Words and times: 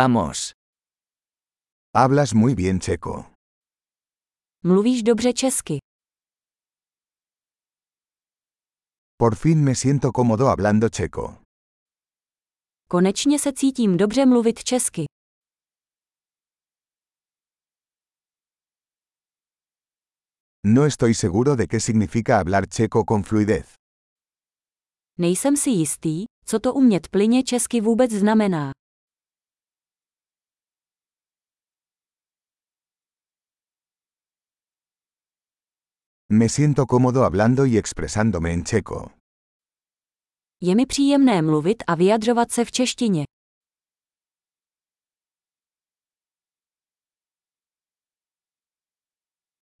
Vamos. 0.00 0.52
Hablas 1.94 2.34
muy 2.34 2.54
bien 2.54 2.80
checo. 2.80 3.24
Mluvíš 4.64 5.02
dobře 5.02 5.32
česky. 5.32 5.78
Por 9.18 9.36
fin 9.36 9.64
me 9.64 9.74
siento 9.74 10.10
cómodo 10.16 10.46
hablando 10.46 10.88
checo. 10.96 11.42
Konečně 12.88 13.38
se 13.38 13.52
cítím 13.52 13.96
dobře 13.96 14.26
mluvit 14.26 14.64
česky. 14.64 15.04
No 20.66 20.84
estoy 20.84 21.14
seguro 21.14 21.56
de 21.56 21.66
qué 21.66 21.80
significa 21.80 22.36
hablar 22.36 22.64
checo 22.68 23.04
con 23.08 23.22
fluidez. 23.22 23.74
Nejsem 25.18 25.56
si 25.56 25.70
jistý, 25.70 26.24
co 26.46 26.58
to 26.60 26.74
umět 26.74 27.08
plyně 27.08 27.42
česky 27.42 27.80
vůbec 27.80 28.12
znamená. 28.12 28.72
Me 36.28 36.48
siento 36.48 36.86
cómodo 36.86 37.24
hablando 37.24 37.66
y 37.66 37.76
expresándome 37.78 38.52
en 38.52 38.64
checo. 38.64 39.12
Je 40.60 40.74
mi 40.74 40.86
příjemné 40.86 41.42
mluvit 41.42 41.82
a 41.86 41.94
vyjadřovat 41.94 42.50
se 42.52 42.64
v 42.64 42.70
češtině. 42.70 43.24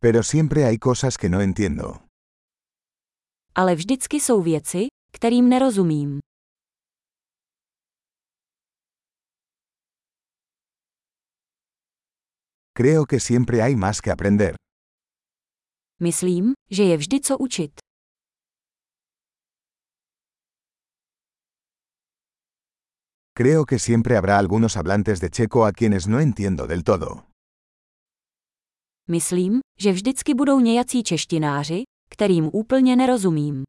Pero 0.00 0.22
siempre 0.22 0.64
hay 0.64 0.78
cosas 0.78 1.16
que 1.16 1.28
no 1.28 1.40
entiendo. 1.40 1.94
Ale 3.54 3.74
vždycky 3.74 4.16
jsou 4.20 4.42
věci, 4.42 4.86
kterým 5.12 5.48
nerozumím. 5.48 6.18
Creo 12.76 13.06
que 13.06 13.20
siempre 13.20 13.62
hay 13.62 13.76
más 13.76 14.00
que 14.00 14.12
aprender. 14.12 14.54
Myslím, 16.00 16.52
že 16.70 16.82
je 16.82 16.96
vždy 16.96 17.20
co 17.20 17.38
učit. 17.38 17.72
Creo 23.34 23.64
que 23.64 23.78
siempre 23.78 24.16
habrá 24.16 24.38
algunos 24.38 24.76
hablantes 24.76 25.20
de 25.20 25.28
checo 25.28 25.64
a 25.64 25.72
quienes 25.72 26.06
no 26.06 26.20
entiendo 26.20 26.66
del 26.66 26.82
todo. 26.82 27.26
Myslím, 29.08 29.60
že 29.78 29.92
vždycky 29.92 30.34
budou 30.34 30.60
nějací 30.60 31.02
češtináři, 31.02 31.82
kterým 32.10 32.50
úplně 32.52 32.96
nerozumím. 32.96 33.64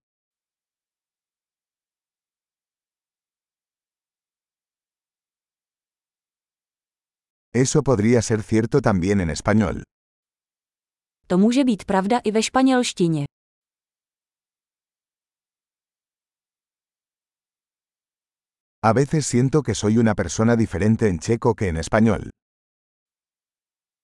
Eso 7.54 7.82
podría 7.84 8.22
ser 8.22 8.44
cierto 8.44 8.82
también 8.82 9.22
en 9.22 9.30
español. 9.30 9.82
To 11.28 11.38
může 11.38 11.64
být 11.64 11.86
pravda 11.86 12.20
i 12.20 12.32
ve 12.32 12.44
španělštině. 12.44 13.26
A 18.84 18.94
veces 18.94 19.28
siento 19.28 19.62
que 19.64 19.76
soy 19.76 19.98
una 19.98 20.16
persona 20.16 20.56
diferente 20.56 21.10
en 21.10 21.20
checo 21.20 21.54
que 21.54 21.68
en 21.68 21.78
español. 21.78 22.20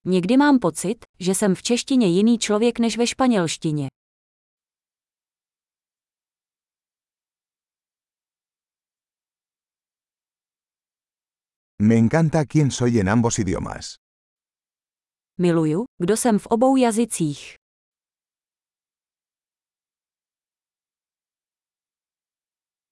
Někdy 0.04 0.36
mám 0.36 0.58
pocit, 0.58 1.04
že 1.20 1.34
jsem 1.34 1.54
v 1.54 1.62
češtině 1.62 2.06
jiný 2.06 2.38
člověk 2.38 2.78
než 2.78 2.98
ve 2.98 3.06
španělštině. 3.06 3.88
Me 11.82 11.94
encanta 11.94 12.44
quién 12.44 12.70
soy 12.70 13.00
en 13.00 13.08
ambos 13.08 13.38
idiomas. 13.38 14.03
Miluju, 15.40 15.84
kdo 15.98 16.16
jsem 16.16 16.38
v 16.38 16.46
obou 16.46 16.76
jazycích. 16.76 17.54